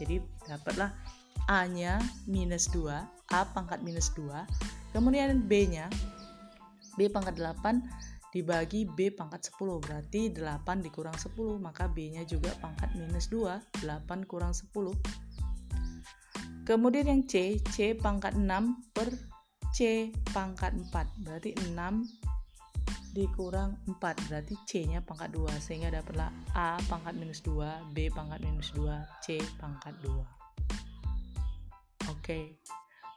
jadi 0.00 0.24
dapatlah 0.48 0.96
A 1.52 1.68
nya 1.68 2.00
minus 2.24 2.72
2 2.72 2.88
A 3.28 3.40
pangkat 3.52 3.84
minus 3.84 4.08
2 4.16 4.96
kemudian 4.96 5.44
B 5.44 5.68
nya 5.68 5.92
B 6.96 7.12
pangkat 7.12 7.36
8 7.36 8.32
dibagi 8.32 8.86
B 8.86 9.10
pangkat 9.12 9.52
10 9.52 9.84
berarti 9.84 10.32
8 10.32 10.86
dikurang 10.86 11.18
10 11.18 11.34
maka 11.60 11.90
B 11.90 12.14
nya 12.14 12.22
juga 12.24 12.54
pangkat 12.62 12.94
minus 12.96 13.28
2 13.28 13.84
8 13.84 14.30
kurang 14.30 14.56
10 14.56 14.70
Kemudian 16.64 17.08
yang 17.08 17.22
C, 17.26 17.58
C 17.72 17.96
pangkat 17.96 18.36
6 18.36 18.94
per 18.94 19.08
C 19.72 20.10
pangkat 20.30 20.76
4. 20.76 21.24
Berarti 21.24 21.56
6 21.56 23.16
dikurang 23.16 23.80
4. 23.86 24.28
Berarti 24.30 24.54
C-nya 24.66 25.02
pangkat 25.02 25.34
2. 25.34 25.50
Sehingga 25.58 25.90
dapatlah 25.90 26.30
A 26.54 26.78
pangkat 26.86 27.16
minus 27.16 27.42
2, 27.42 27.94
B 27.96 28.10
pangkat 28.10 28.40
minus 28.44 28.70
2, 28.76 28.86
C 29.24 29.40
pangkat 29.58 29.94
2. 30.04 30.40
Oke. 32.10 32.60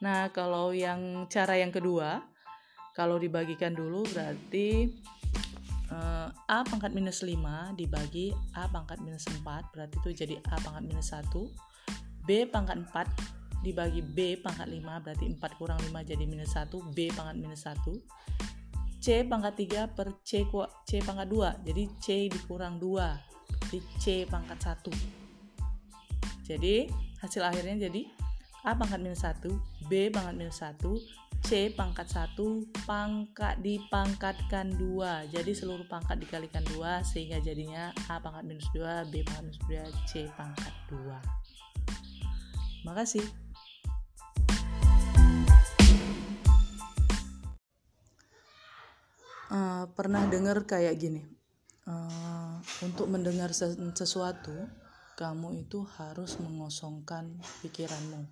Nah, 0.03 0.27
kalau 0.35 0.75
yang 0.75 1.25
cara 1.31 1.57
yang 1.57 1.71
kedua, 1.71 2.21
kalau 2.93 3.17
dibagikan 3.17 3.73
dulu 3.73 4.05
berarti 4.13 4.93
uh, 5.89 6.29
A 6.29 6.61
pangkat 6.61 6.93
minus 6.93 7.25
5 7.25 7.77
dibagi 7.77 8.29
A 8.53 8.69
pangkat 8.69 9.01
minus 9.01 9.25
4 9.25 9.41
berarti 9.73 9.97
itu 9.97 10.09
jadi 10.13 10.35
A 10.45 10.61
pangkat 10.61 10.85
minus 10.85 11.09
1 11.11 11.25
B 12.23 12.47
pangkat 12.47 12.79
4 12.87 13.63
dibagi 13.63 14.03
B 14.03 14.35
pangkat 14.39 14.67
5 14.67 15.03
berarti 15.03 15.25
4 15.31 15.59
kurang 15.59 15.79
5 15.79 16.03
jadi 16.03 16.23
minus 16.27 16.55
1 16.59 16.67
B 16.91 17.07
pangkat 17.15 17.35
minus 17.39 17.63
1 17.63 17.79
C 19.03 19.27
pangkat 19.27 19.67
3 19.67 19.95
per 19.95 20.15
C, 20.23 20.47
C 20.87 20.91
pangkat 21.03 21.27
2 21.27 21.67
jadi 21.67 21.83
C 21.99 22.07
dikurang 22.31 22.79
2 22.79 23.71
jadi 23.71 23.79
C 23.99 24.05
pangkat 24.27 24.59
1 24.59 26.47
jadi 26.47 26.91
hasil 27.23 27.43
akhirnya 27.43 27.87
jadi 27.87 28.03
A 28.63 28.75
pangkat 28.75 28.99
minus 28.99 29.23
1 29.27 29.43
B 29.87 30.11
pangkat 30.11 30.35
minus 30.35 30.59
1 30.63 30.79
C 31.43 31.67
pangkat 31.75 32.07
1 32.07 32.39
pangkat 32.87 33.59
dipangkatkan 33.59 34.71
2 34.79 35.35
jadi 35.35 35.51
seluruh 35.51 35.83
pangkat 35.91 36.19
dikalikan 36.23 36.63
2 36.71 37.03
sehingga 37.03 37.43
jadinya 37.43 37.91
A 38.07 38.23
pangkat 38.23 38.47
minus 38.47 38.67
2 38.71 39.11
B 39.11 39.23
pangkat 39.27 39.43
minus 39.51 39.59
2 39.67 40.07
C 40.07 40.27
pangkat 40.35 40.71
2 40.87 41.52
Makasih. 42.83 43.23
Uh, 49.53 49.85
pernah 49.95 50.27
dengar 50.27 50.65
kayak 50.67 50.97
gini, 50.99 51.23
uh, 51.87 52.59
untuk 52.83 53.07
mendengar 53.07 53.55
sesuatu, 53.55 54.51
kamu 55.15 55.63
itu 55.63 55.85
harus 55.95 56.35
mengosongkan 56.41 57.39
pikiranmu 57.61 58.27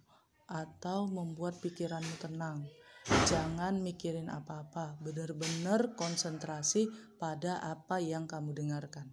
atau 0.49 1.07
membuat 1.07 1.61
pikiranmu 1.63 2.19
tenang. 2.19 2.65
Jangan 3.29 3.79
mikirin 3.79 4.27
apa-apa, 4.27 4.99
benar-benar 4.99 5.95
konsentrasi 5.95 6.91
pada 7.21 7.61
apa 7.63 8.01
yang 8.01 8.27
kamu 8.27 8.51
dengarkan. 8.51 9.07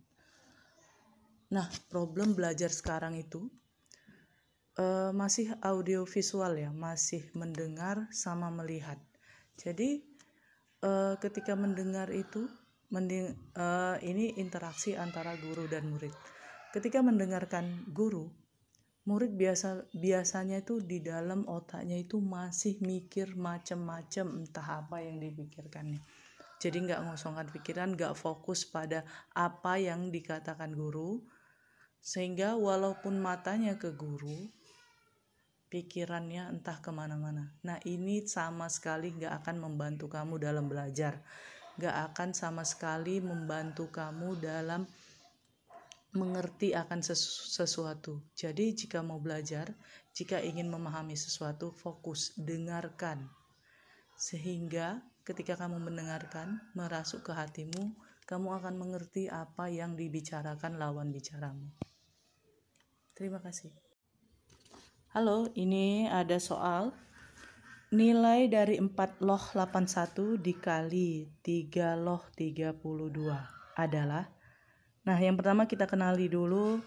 Nah, 1.54 1.68
problem 1.92 2.34
belajar 2.34 2.72
sekarang 2.72 3.20
itu 3.20 3.48
uh, 4.78 5.10
masih 5.10 5.52
audio 5.60 6.06
visual 6.06 6.54
ya, 6.56 6.70
masih 6.70 7.26
mendengar 7.34 8.06
sama 8.14 8.48
melihat. 8.48 8.96
Jadi 9.58 10.06
uh, 10.86 11.18
ketika 11.18 11.58
mendengar 11.58 12.08
itu 12.14 12.46
mending, 12.94 13.34
uh, 13.58 13.98
ini 14.00 14.38
interaksi 14.38 14.94
antara 14.94 15.34
guru 15.36 15.66
dan 15.66 15.90
murid. 15.90 16.14
Ketika 16.70 17.02
mendengarkan 17.02 17.90
guru, 17.90 18.30
murid 19.08 19.34
biasa 19.34 19.88
biasanya 19.96 20.62
itu 20.62 20.84
di 20.84 21.00
dalam 21.00 21.48
otaknya 21.48 21.96
itu 21.96 22.20
masih 22.20 22.76
mikir 22.84 23.34
macam-macam 23.34 24.44
entah 24.44 24.84
apa 24.84 25.00
yang 25.00 25.18
dipikirkannya. 25.18 26.00
Jadi 26.58 26.76
nggak 26.90 27.06
ngosongkan 27.06 27.48
pikiran, 27.54 27.94
nggak 27.94 28.18
fokus 28.18 28.66
pada 28.66 29.06
apa 29.30 29.78
yang 29.78 30.10
dikatakan 30.10 30.74
guru, 30.74 31.22
sehingga 32.02 32.58
walaupun 32.58 33.16
matanya 33.22 33.78
ke 33.78 33.94
guru, 33.94 34.50
pikirannya 35.68 36.48
entah 36.48 36.80
ke 36.80 36.88
mana-mana. 36.88 37.52
Nah 37.64 37.76
ini 37.84 38.24
sama 38.24 38.72
sekali 38.72 39.12
gak 39.16 39.44
akan 39.44 39.56
membantu 39.68 40.08
kamu 40.08 40.40
dalam 40.40 40.66
belajar. 40.66 41.20
Gak 41.78 42.12
akan 42.12 42.34
sama 42.34 42.64
sekali 42.64 43.20
membantu 43.20 43.92
kamu 43.92 44.40
dalam 44.40 44.88
mengerti 46.16 46.72
akan 46.72 47.04
sesu 47.04 47.52
sesuatu. 47.52 48.24
Jadi 48.32 48.72
jika 48.74 49.04
mau 49.04 49.20
belajar, 49.20 49.76
jika 50.16 50.40
ingin 50.40 50.72
memahami 50.72 51.14
sesuatu, 51.14 51.70
fokus, 51.70 52.32
dengarkan. 52.34 53.28
Sehingga 54.16 55.04
ketika 55.22 55.54
kamu 55.54 55.78
mendengarkan, 55.78 56.58
merasuk 56.72 57.28
ke 57.28 57.32
hatimu, 57.36 57.92
kamu 58.24 58.48
akan 58.60 58.74
mengerti 58.80 59.28
apa 59.28 59.68
yang 59.68 59.94
dibicarakan 59.94 60.80
lawan 60.80 61.12
bicaramu. 61.12 61.68
Terima 63.12 63.40
kasih. 63.40 63.87
Halo, 65.18 65.50
ini 65.58 66.06
ada 66.06 66.38
soal. 66.38 66.94
Nilai 67.90 68.46
dari 68.46 68.78
4 68.78 69.18
loh 69.18 69.42
81 69.50 70.38
dikali 70.38 71.26
3 71.42 71.98
loh 71.98 72.22
32 72.38 73.26
adalah 73.74 74.30
Nah, 75.02 75.18
yang 75.18 75.34
pertama 75.34 75.66
kita 75.66 75.90
kenali 75.90 76.30
dulu 76.30 76.78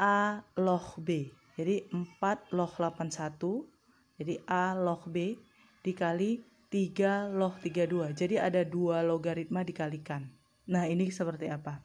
A 0.00 0.40
loh 0.64 0.96
B. 0.96 1.28
Jadi 1.60 1.92
4 1.92 2.56
loh 2.56 2.72
81. 2.72 3.68
Jadi 4.16 4.40
A 4.48 4.72
loh 4.72 5.04
B 5.04 5.36
dikali 5.84 6.40
3 6.72 7.36
loh 7.36 7.52
32. 7.60 8.16
Jadi 8.16 8.40
ada 8.40 8.64
dua 8.64 9.04
logaritma 9.04 9.60
dikalikan. 9.60 10.24
Nah, 10.72 10.88
ini 10.88 11.12
seperti 11.12 11.52
apa? 11.52 11.84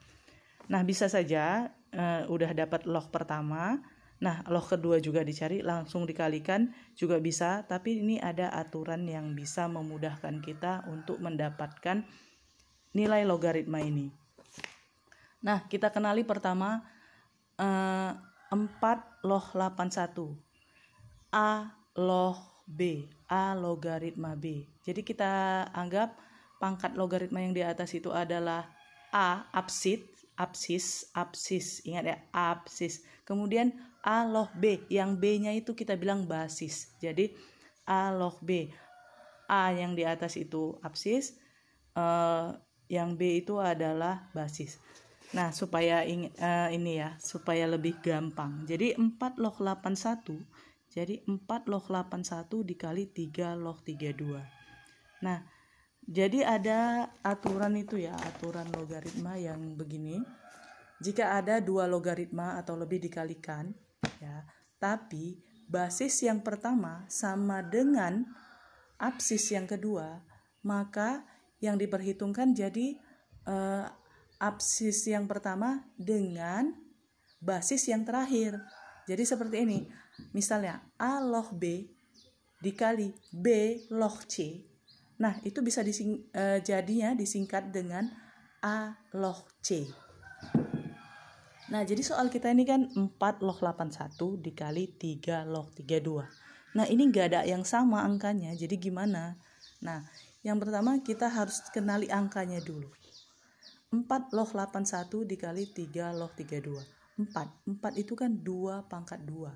Nah, 0.72 0.80
bisa 0.88 1.12
saja 1.12 1.76
uh, 1.92 2.24
udah 2.32 2.56
dapat 2.56 2.88
loh 2.88 3.04
pertama, 3.12 3.84
Nah, 4.16 4.40
loh 4.48 4.64
kedua 4.64 5.04
juga 5.04 5.28
dicari, 5.28 5.60
langsung 5.60 6.08
dikalikan 6.08 6.72
juga 6.96 7.20
bisa, 7.20 7.68
tapi 7.68 8.00
ini 8.00 8.16
ada 8.16 8.48
aturan 8.56 9.04
yang 9.04 9.36
bisa 9.36 9.68
memudahkan 9.68 10.40
kita 10.40 10.88
untuk 10.88 11.20
mendapatkan 11.20 12.08
nilai 12.96 13.28
logaritma 13.28 13.84
ini. 13.84 14.08
Nah, 15.44 15.68
kita 15.68 15.92
kenali 15.92 16.24
pertama 16.24 16.80
eh, 17.60 18.12
4 18.56 19.28
loh 19.28 19.46
81. 19.52 20.40
A 21.36 21.76
loh 22.00 22.64
B, 22.64 23.12
A 23.28 23.52
logaritma 23.52 24.40
B. 24.40 24.64
Jadi 24.88 25.04
kita 25.04 25.66
anggap 25.76 26.16
pangkat 26.64 26.96
logaritma 26.96 27.44
yang 27.44 27.52
di 27.52 27.62
atas 27.62 27.92
itu 27.92 28.16
adalah 28.16 28.72
A 29.12 29.44
absid, 29.52 30.08
absis, 30.40 31.12
absis. 31.12 31.84
Ingat 31.84 32.04
ya, 32.08 32.18
absis. 32.32 33.04
Kemudian 33.28 33.76
A 34.06 34.22
loh 34.22 34.54
B 34.54 34.86
yang 34.94 35.18
B 35.18 35.42
nya 35.42 35.50
itu 35.50 35.74
kita 35.74 35.98
bilang 35.98 36.30
basis 36.30 36.94
jadi 37.02 37.34
A 37.86 38.10
log 38.10 38.42
B. 38.42 38.74
A 39.46 39.70
yang 39.78 39.94
di 39.94 40.02
atas 40.02 40.42
itu 40.42 40.74
absis, 40.82 41.38
uh, 41.94 42.58
yang 42.90 43.14
B 43.14 43.46
itu 43.46 43.62
adalah 43.62 44.34
basis. 44.34 44.82
Nah, 45.38 45.54
supaya 45.54 46.02
ing, 46.02 46.34
uh, 46.42 46.70
ini 46.74 46.98
ya, 46.98 47.14
supaya 47.22 47.70
lebih 47.70 48.02
gampang. 48.02 48.66
Jadi 48.66 48.98
4 48.98 49.38
log 49.38 49.62
81, 49.62 50.42
jadi 50.90 51.22
4 51.30 51.70
log 51.70 51.86
81 51.86 52.66
dikali 52.66 53.06
3 53.06 53.54
log 53.54 53.86
32. 53.86 54.42
Nah, 55.22 55.46
jadi 56.06 56.46
ada 56.46 57.10
aturan 57.22 57.78
itu 57.78 58.02
ya, 58.02 58.18
aturan 58.18 58.66
logaritma 58.74 59.38
yang 59.38 59.78
begini. 59.78 60.22
Jika 61.02 61.38
ada 61.38 61.60
dua 61.60 61.86
logaritma 61.86 62.58
atau 62.62 62.80
lebih 62.80 63.04
dikalikan, 63.04 63.76
ya, 64.22 64.46
tapi 64.78 65.42
basis 65.66 66.22
yang 66.22 66.46
pertama 66.46 67.06
sama 67.10 67.66
dengan 67.66 68.26
absis 69.02 69.52
yang 69.52 69.66
kedua, 69.66 70.24
maka 70.62 71.26
yang 71.60 71.76
diperhitungkan 71.80 72.54
jadi 72.54 72.96
uh, 73.50 73.90
absis 74.40 75.08
yang 75.10 75.26
pertama 75.26 75.84
dengan 75.98 76.76
basis 77.42 77.90
yang 77.90 78.04
terakhir. 78.06 78.60
Jadi 79.06 79.24
seperti 79.24 79.58
ini. 79.64 79.80
Misalnya 80.32 80.80
A 80.96 81.20
log 81.20 81.54
B 81.54 81.92
dikali 82.64 83.12
B 83.30 83.46
log 83.92 84.26
C. 84.26 84.64
Nah, 85.20 85.40
itu 85.48 85.64
bisa 85.64 85.80
dising, 85.80 86.28
uh, 86.36 86.60
jadinya 86.60 87.16
disingkat 87.16 87.72
dengan 87.72 88.10
A 88.64 88.96
log 89.16 89.48
C. 89.64 89.88
Nah, 91.66 91.82
jadi 91.82 92.02
soal 92.06 92.30
kita 92.30 92.54
ini 92.54 92.62
kan 92.62 92.86
4 92.94 93.42
log 93.42 93.58
81 93.58 94.38
dikali 94.38 94.86
3 94.86 95.50
log 95.50 95.74
32. 95.74 96.26
Nah, 96.78 96.86
ini 96.86 97.10
nggak 97.10 97.26
ada 97.34 97.42
yang 97.48 97.66
sama 97.66 98.06
angkanya, 98.06 98.54
jadi 98.54 98.78
gimana? 98.78 99.40
Nah, 99.82 100.06
yang 100.46 100.62
pertama 100.62 101.02
kita 101.02 101.26
harus 101.26 101.66
kenali 101.74 102.06
angkanya 102.14 102.62
dulu. 102.62 102.92
4 103.90 104.36
log 104.36 104.54
81 104.54 105.26
dikali 105.26 105.66
3 105.66 106.14
log 106.14 106.38
32. 106.38 106.78
4. 107.18 107.82
4 107.82 108.02
itu 108.02 108.14
kan 108.14 108.30
2 108.30 108.86
pangkat 108.86 109.24
2. 109.26 109.50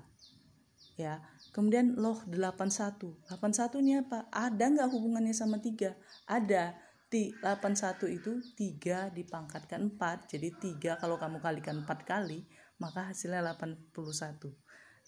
Ya. 0.98 1.22
Kemudian 1.54 1.94
log 1.94 2.26
81. 2.26 3.14
81 3.30 3.84
ini 3.84 4.02
apa? 4.02 4.26
Ada 4.34 4.64
nggak 4.66 4.88
hubungannya 4.90 5.36
sama 5.36 5.62
3? 5.62 5.94
Ada 6.26 6.74
81 7.10 8.06
itu 8.06 8.38
3 8.54 9.10
dipangkatkan 9.10 9.90
4 9.98 10.30
jadi 10.30 10.48
3 10.96 11.00
kalau 11.02 11.18
kamu 11.18 11.42
kalikan 11.42 11.82
4 11.82 11.86
kali 12.06 12.46
maka 12.78 13.10
hasilnya 13.10 13.42
81 13.42 13.90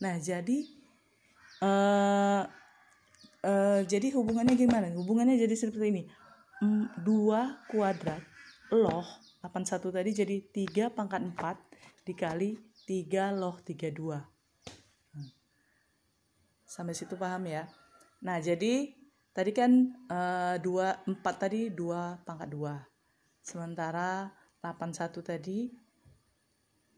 nah 0.03 0.19
jadi 0.19 0.83
uh, 1.63 2.43
uh, 3.47 3.81
jadi 3.87 4.09
hubungannya 4.15 4.55
gimana? 4.59 4.91
Hubungannya 4.95 5.39
jadi 5.39 5.55
seperti 5.55 5.87
ini. 5.91 6.05
2 6.63 7.03
kuadrat 7.75 8.23
loh 8.71 9.03
81 9.43 9.83
tadi 9.91 10.11
jadi 10.15 10.37
3 10.87 10.95
pangkat 10.95 11.19
4 11.35 12.07
dikali 12.07 12.55
3 12.87 13.35
loh 13.35 13.59
32 13.67 13.99
hmm. 13.99 15.31
sampai 16.63 16.95
situ 16.95 17.19
paham 17.19 17.51
ya? 17.51 17.67
Nah 18.23 18.39
jadi 18.39 18.95
Tadi 19.33 19.49
kan 19.57 19.89
uh, 20.13 20.61
dua 20.61 21.01
empat 21.09 21.49
tadi 21.49 21.73
dua 21.73 22.21
pangkat 22.21 22.53
dua, 22.53 22.77
sementara 23.41 24.29
81 24.61 25.25
tadi 25.25 25.73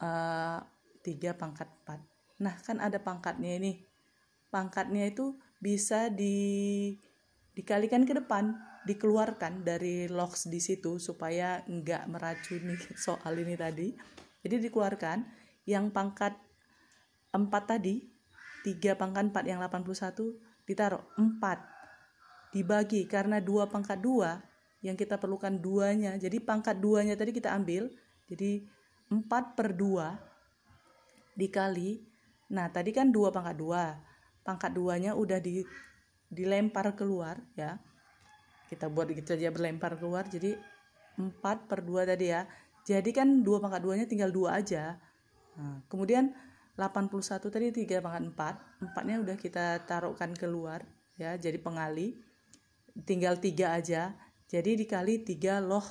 uh, 0.03 0.59
tiga 1.07 1.39
pangkat 1.39 1.71
empat. 1.71 2.03
Nah 2.43 2.59
kan 2.59 2.83
ada 2.83 2.99
pangkatnya 2.99 3.55
ini, 3.55 3.87
pangkatnya 4.51 5.15
itu 5.15 5.39
bisa 5.63 6.11
di 6.11 6.91
dikalikan 7.55 8.03
ke 8.03 8.19
depan, 8.19 8.59
dikeluarkan 8.83 9.63
dari 9.63 10.11
logs 10.11 10.51
di 10.51 10.59
situ 10.59 10.99
supaya 10.99 11.63
enggak 11.71 12.03
meracuni 12.11 12.75
soal 12.99 13.39
ini 13.39 13.55
tadi. 13.55 13.95
Jadi 14.43 14.59
dikeluarkan 14.59 15.23
yang 15.71 15.95
pangkat 15.95 16.35
4 17.31 17.47
tadi, 17.63 18.03
3 18.67 18.99
pangkat 18.99 19.31
4 19.31 19.51
yang 19.55 19.63
81 19.63 20.67
ditaruh 20.67 21.01
4 21.15 21.74
dibagi 22.55 23.11
karena 23.11 23.43
dua 23.43 23.67
pangkat 23.67 23.99
dua 23.99 24.39
yang 24.85 24.95
kita 24.95 25.19
perlukan 25.19 25.59
duanya. 25.59 26.15
Jadi 26.15 26.39
pangkat 26.39 26.79
duanya 26.79 27.19
tadi 27.19 27.35
kita 27.35 27.51
ambil 27.51 27.91
jadi 28.31 28.63
4 29.11 29.57
per 29.59 29.77
2 29.77 31.37
dikali 31.37 31.99
nah 32.55 32.71
tadi 32.71 32.95
kan 32.95 33.11
dua 33.11 33.35
pangkat 33.35 33.57
dua 33.59 33.99
pangkat 34.47 34.71
duanya 34.71 35.19
udah 35.19 35.43
di 35.43 35.67
dilempar 36.31 36.95
keluar 36.95 37.43
ya. 37.59 37.81
Kita 38.71 38.89
buat 38.89 39.11
gitu 39.11 39.35
aja 39.35 39.51
berlempar 39.51 39.99
keluar 39.99 40.31
jadi 40.31 40.55
4 41.19 41.43
per 41.43 41.81
2 41.83 42.07
tadi 42.07 42.27
ya. 42.31 42.47
Jadi 42.85 43.11
kan 43.17 43.41
dua 43.41 43.59
pangkat 43.65 43.81
duanya 43.81 44.07
tinggal 44.07 44.29
dua 44.29 44.61
aja. 44.61 45.01
Nah, 45.57 45.81
kemudian 45.89 46.37
81 46.77 47.49
tadi 47.49 47.71
3 47.73 48.05
pangkat 48.05 48.23
4 48.85 48.93
4 48.93 49.09
nya 49.09 49.17
udah 49.25 49.37
kita 49.41 49.81
taruhkan 49.89 50.37
keluar 50.37 50.85
ya. 51.17 51.39
Jadi 51.41 51.57
pengali 51.57 52.21
tinggal 53.03 53.43
tiga 53.43 53.75
aja. 53.75 54.15
Jadi 54.47 54.79
dikali 54.79 55.27
3 55.27 55.59
loh 55.59 55.83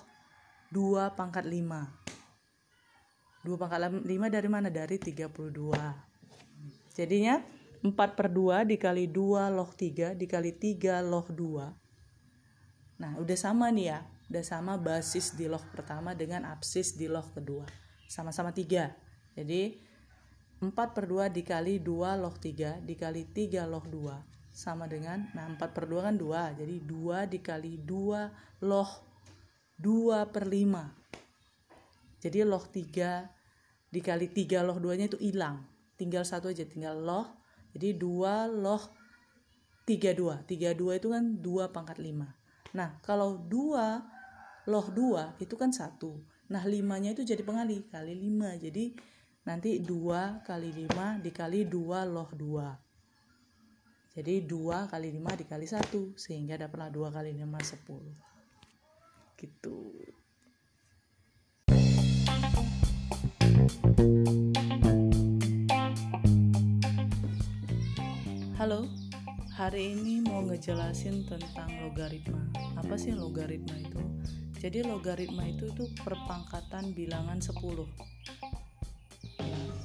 2 0.73 1.13
pangkat 1.13 1.45
5 1.45 3.45
2 3.45 3.61
pangkat 3.61 3.93
5 4.01 4.09
dari 4.09 4.49
mana? 4.49 4.73
dari 4.73 4.97
32 4.97 5.29
jadinya 6.97 7.37
4 7.85 7.93
per 7.93 8.33
2 8.33 8.65
dikali 8.65 9.05
2 9.05 9.53
loh 9.53 9.69
3 9.69 10.17
dikali 10.17 10.57
3 10.57 11.05
loh 11.05 11.29
2 11.29 12.97
nah 12.97 13.13
udah 13.21 13.37
sama 13.37 13.69
nih 13.69 13.93
ya. 13.93 14.01
Udah 14.33 14.41
sama 14.41 14.81
basis 14.81 15.37
di 15.37 15.45
loh 15.45 15.61
pertama 15.69 16.17
dengan 16.17 16.49
absis 16.49 16.97
di 16.97 17.05
loh 17.05 17.29
kedua. 17.35 17.69
Sama-sama 18.09 18.49
3 18.49 19.37
jadi 19.37 19.77
4 20.57 20.73
per 20.73 21.05
2 21.05 21.29
dikali 21.29 21.77
2 21.77 22.17
loh 22.17 22.33
3 22.33 22.81
dikali 22.81 23.29
3 23.29 23.61
loh 23.69 23.85
2 23.85 24.33
sama 24.53 24.85
dengan 24.85 25.25
nah 25.33 25.49
4 25.49 25.57
per 25.59 25.89
2 25.89 26.05
kan 26.05 26.15
2 26.15 26.61
jadi 26.61 26.75
2 26.85 27.33
dikali 27.33 27.81
2 27.81 28.63
loh 28.69 28.91
2 29.81 30.29
per 30.29 30.45
5 30.45 31.03
jadi 32.23 32.45
loh 32.45 32.63
3 32.63 33.91
dikali 33.93 34.27
3 34.31 34.65
loh 34.65 34.77
2 34.81 34.97
nya 34.97 35.05
itu 35.05 35.19
hilang. 35.21 35.69
Tinggal 35.93 36.25
satu 36.25 36.49
aja 36.49 36.65
tinggal 36.65 36.97
loh 36.97 37.43
jadi 37.73 37.97
2 37.97 38.63
loh 38.63 38.81
32 39.83 40.47
32 40.47 40.99
itu 41.01 41.07
kan 41.11 41.23
2 41.41 41.75
pangkat 41.75 41.97
5 41.99 42.77
nah 42.77 42.89
kalau 43.03 43.41
2 43.49 44.69
loh 44.69 44.87
2 44.89 45.43
itu 45.43 45.55
kan 45.57 45.73
1 45.73 45.99
nah 46.53 46.63
5 46.63 47.01
nya 47.03 47.09
itu 47.11 47.25
jadi 47.25 47.41
pengali 47.43 47.83
kali 47.89 48.13
5 48.15 48.63
jadi 48.69 48.85
nanti 49.43 49.83
2 49.83 50.47
kali 50.47 50.69
5 50.87 51.25
dikali 51.25 51.67
2 51.67 52.13
loh 52.13 52.29
2 52.31 52.83
jadi 54.13 54.45
2 54.45 54.93
kali 54.93 55.10
5 55.10 55.41
dikali 55.41 55.65
1 55.65 55.89
sehingga 56.13 56.54
dapatlah 56.54 56.93
2 56.93 57.10
kali 57.10 57.34
5 57.34 57.49
10. 57.82 58.13
Gitu. 59.41 59.78
Halo, 68.54 68.86
hari 69.58 69.97
ini 69.97 70.21
mau 70.21 70.45
ngejelasin 70.45 71.26
tentang 71.26 71.73
logaritma. 71.82 72.54
Apa 72.78 72.93
sih 73.02 73.17
logaritma 73.17 73.82
itu? 73.82 73.97
Jadi 74.62 74.86
logaritma 74.86 75.41
itu 75.49 75.73
itu 75.73 75.89
perpangkatan 76.06 76.93
bilangan 76.93 77.41
10 77.41 77.58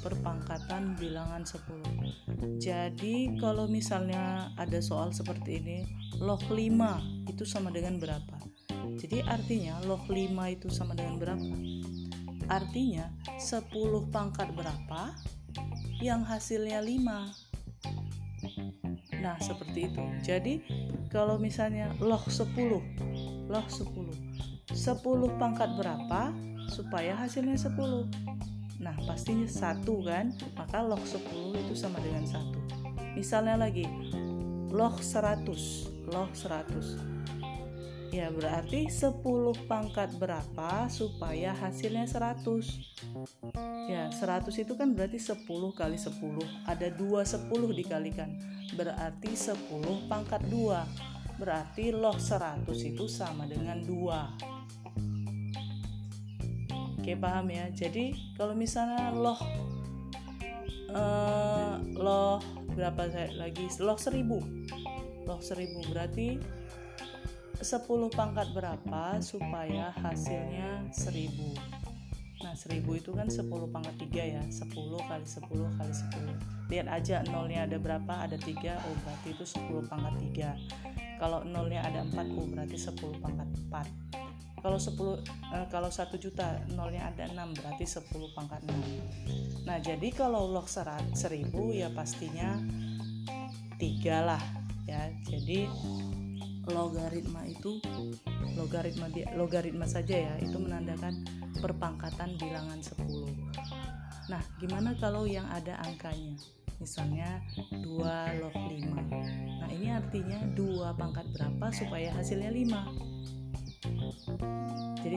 perpangkatan 0.01 0.95
bilangan 0.99 1.43
10 1.43 2.39
jadi 2.59 3.39
kalau 3.39 3.71
misalnya 3.71 4.51
ada 4.55 4.79
soal 4.79 5.11
seperti 5.11 5.59
ini 5.63 5.79
log 6.19 6.43
5 6.51 7.31
itu 7.31 7.47
sama 7.47 7.71
dengan 7.71 8.03
berapa? 8.03 8.37
Jadi 8.99 9.23
artinya 9.27 9.79
log 9.87 10.07
5 10.11 10.55
itu 10.55 10.71
sama 10.71 10.95
dengan 10.99 11.19
berapa? 11.19 11.55
Artinya 12.51 13.11
10 13.39 13.71
pangkat 14.11 14.51
berapa? 14.55 15.15
Yang 16.03 16.23
hasilnya 16.31 16.83
5 16.83 19.19
nah 19.19 19.35
seperti 19.43 19.91
itu. 19.91 20.03
Jadi 20.23 20.63
kalau 21.11 21.43
misalnya 21.43 21.91
log 21.99 22.23
10 22.27 22.55
log 23.51 23.67
10 23.67 24.15
10 24.75 25.43
pangkat 25.43 25.75
berapa 25.75 26.31
supaya 26.71 27.19
hasilnya 27.19 27.59
10 27.59 28.07
Nah, 28.79 28.95
pastinya 29.03 29.51
satu 29.51 30.07
kan? 30.07 30.31
Maka 30.55 30.79
log 30.83 31.03
10 31.03 31.59
itu 31.59 31.75
sama 31.75 31.99
dengan 31.99 32.23
satu. 32.23 32.59
Misalnya 33.19 33.59
lagi, 33.59 33.87
log 34.71 35.03
100, 35.03 35.91
log 36.07 36.31
100. 36.31 37.19
Ya 38.09 38.33
berarti 38.33 38.89
10 38.89 39.21
pangkat 39.69 40.17
berapa 40.17 40.89
supaya 40.89 41.53
hasilnya 41.53 42.09
100 42.09 42.65
Ya 43.85 44.09
100 44.09 44.49
itu 44.65 44.73
kan 44.81 44.97
berarti 44.97 45.21
10 45.21 45.45
kali 45.77 46.01
10 46.01 46.17
Ada 46.65 46.89
2 46.97 47.05
10 47.05 47.53
dikalikan 47.77 48.33
Berarti 48.73 49.37
10 49.37 50.09
pangkat 50.09 50.41
2 50.49 51.37
Berarti 51.37 51.93
log 51.93 52.17
100 52.17 52.65
itu 52.81 53.05
sama 53.13 53.45
dengan 53.45 53.85
2 53.85 54.58
Oke 57.09 57.17
paham 57.25 57.49
ya. 57.49 57.65
Jadi 57.73 58.37
kalau 58.37 58.53
misalnya 58.53 59.09
log 59.17 59.41
uh, 60.93 61.81
Log 61.97 62.45
berapa 62.77 63.09
saya 63.09 63.33
lagi? 63.33 63.65
Log 63.81 63.97
1000 63.97 64.29
Log 65.25 65.41
1000 65.41 65.89
berarti 65.89 66.37
10 67.65 68.13
pangkat 68.13 68.53
berapa 68.53 69.25
supaya 69.25 69.89
hasilnya 70.05 70.85
1000 70.93 72.45
nah 72.45 72.53
1000 72.53 72.77
itu 72.77 73.11
kan 73.17 73.33
10 73.33 73.49
pangkat 73.73 73.95
3 74.05 74.29
ya. 74.29 74.45
10 74.45 74.69
kali 75.09 75.25
10 75.25 75.49
kali 75.81 75.93
10 76.69 76.69
lihat 76.69 76.93
aja 76.93 77.25
nolnya 77.33 77.65
ada 77.65 77.81
berapa 77.81 78.29
ada 78.29 78.37
3 78.37 78.53
oh 78.85 78.97
berarti 79.01 79.33
itu 79.33 79.49
10 79.49 79.89
pangkat 79.89 80.13
3 81.17 81.25
kalau 81.25 81.41
nolnya 81.41 81.81
ada 81.89 82.05
4 82.05 82.37
oh 82.37 82.45
berarti 82.53 82.77
10 82.77 83.25
pangkat 83.25 83.49
4 83.73 84.18
kalau 84.61 84.79
10 84.79 84.95
eh, 85.55 85.67
kalau 85.71 85.91
1 85.91 86.15
juta 86.19 86.59
nolnya 86.75 87.11
ada 87.11 87.31
6 87.31 87.59
berarti 87.59 87.85
10 87.87 88.37
pangkat 88.37 88.61
6 88.67 89.67
nah 89.69 89.79
jadi 89.79 90.09
kalau 90.13 90.49
log 90.51 90.67
1000 90.67 91.15
ya 91.75 91.89
pastinya 91.93 92.59
3 93.79 94.27
lah 94.27 94.43
ya. 94.89 95.03
Jadi 95.29 95.69
logaritma 96.69 97.49
itu 97.49 97.81
logaritma 98.53 99.09
logaritma 99.39 99.89
saja 99.89 100.29
ya 100.29 100.35
itu 100.37 100.61
menandakan 100.61 101.25
perpangkatan 101.65 102.37
bilangan 102.37 102.77
10 102.77 104.29
nah 104.29 104.43
gimana 104.61 104.93
kalau 105.01 105.25
yang 105.25 105.49
ada 105.49 105.81
angkanya? 105.81 106.37
Misalnya 106.77 107.41
2 107.73 108.45
log 108.45 108.53
5 108.53 109.65
nah 109.65 109.71
ini 109.73 109.89
artinya 109.89 110.45
2 110.53 111.01
pangkat 111.01 111.25
berapa 111.33 111.67
supaya 111.73 112.13
hasilnya 112.13 112.53
5 112.53 113.18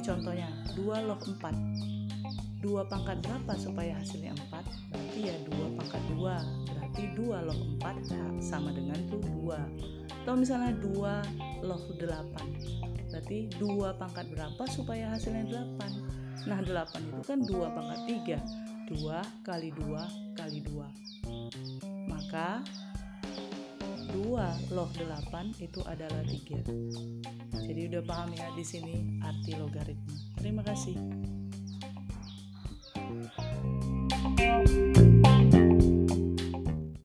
contohnya 0.02 0.50
2 0.74 1.08
log 1.08 1.22
4 1.22 2.62
2 2.62 2.92
pangkat 2.92 3.18
berapa 3.26 3.54
supaya 3.58 3.98
hasilnya 3.98 4.34
4 4.38 4.94
berarti 4.94 5.20
ya 5.30 5.36
2 5.50 5.78
pangkat 5.78 6.04
2 6.14 6.70
berarti 6.70 7.04
2 7.18 7.48
log 7.48 7.60
4 7.82 8.42
sama 8.42 8.70
dengan 8.74 8.98
tuh 9.10 9.22
2 9.22 10.22
atau 10.22 10.34
misalnya 10.38 10.74
2 10.78 11.66
log 11.66 11.84
8 11.98 13.10
berarti 13.10 13.50
2 13.58 14.02
pangkat 14.02 14.26
berapa 14.30 14.64
supaya 14.70 15.10
hasilnya 15.14 15.46
8 15.50 16.50
nah 16.50 16.60
8 16.62 17.10
itu 17.10 17.22
kan 17.26 17.40
2 17.46 17.78
pangkat 17.78 18.00
3 18.90 18.98
2 18.98 19.46
kali 19.46 19.70
2 19.74 20.38
kali 20.38 20.60
2 20.66 22.10
maka 22.10 22.62
2 24.14 24.76
log 24.76 24.92
8 24.96 25.64
itu 25.64 25.80
adalah 25.88 26.24
3 26.24 27.42
jadi 27.72 27.88
udah 27.88 28.04
paham 28.04 28.30
ya 28.36 28.52
di 28.52 28.68
sini 28.68 29.22
arti 29.24 29.56
logaritma. 29.56 30.12
Terima 30.36 30.60
kasih 30.60 30.98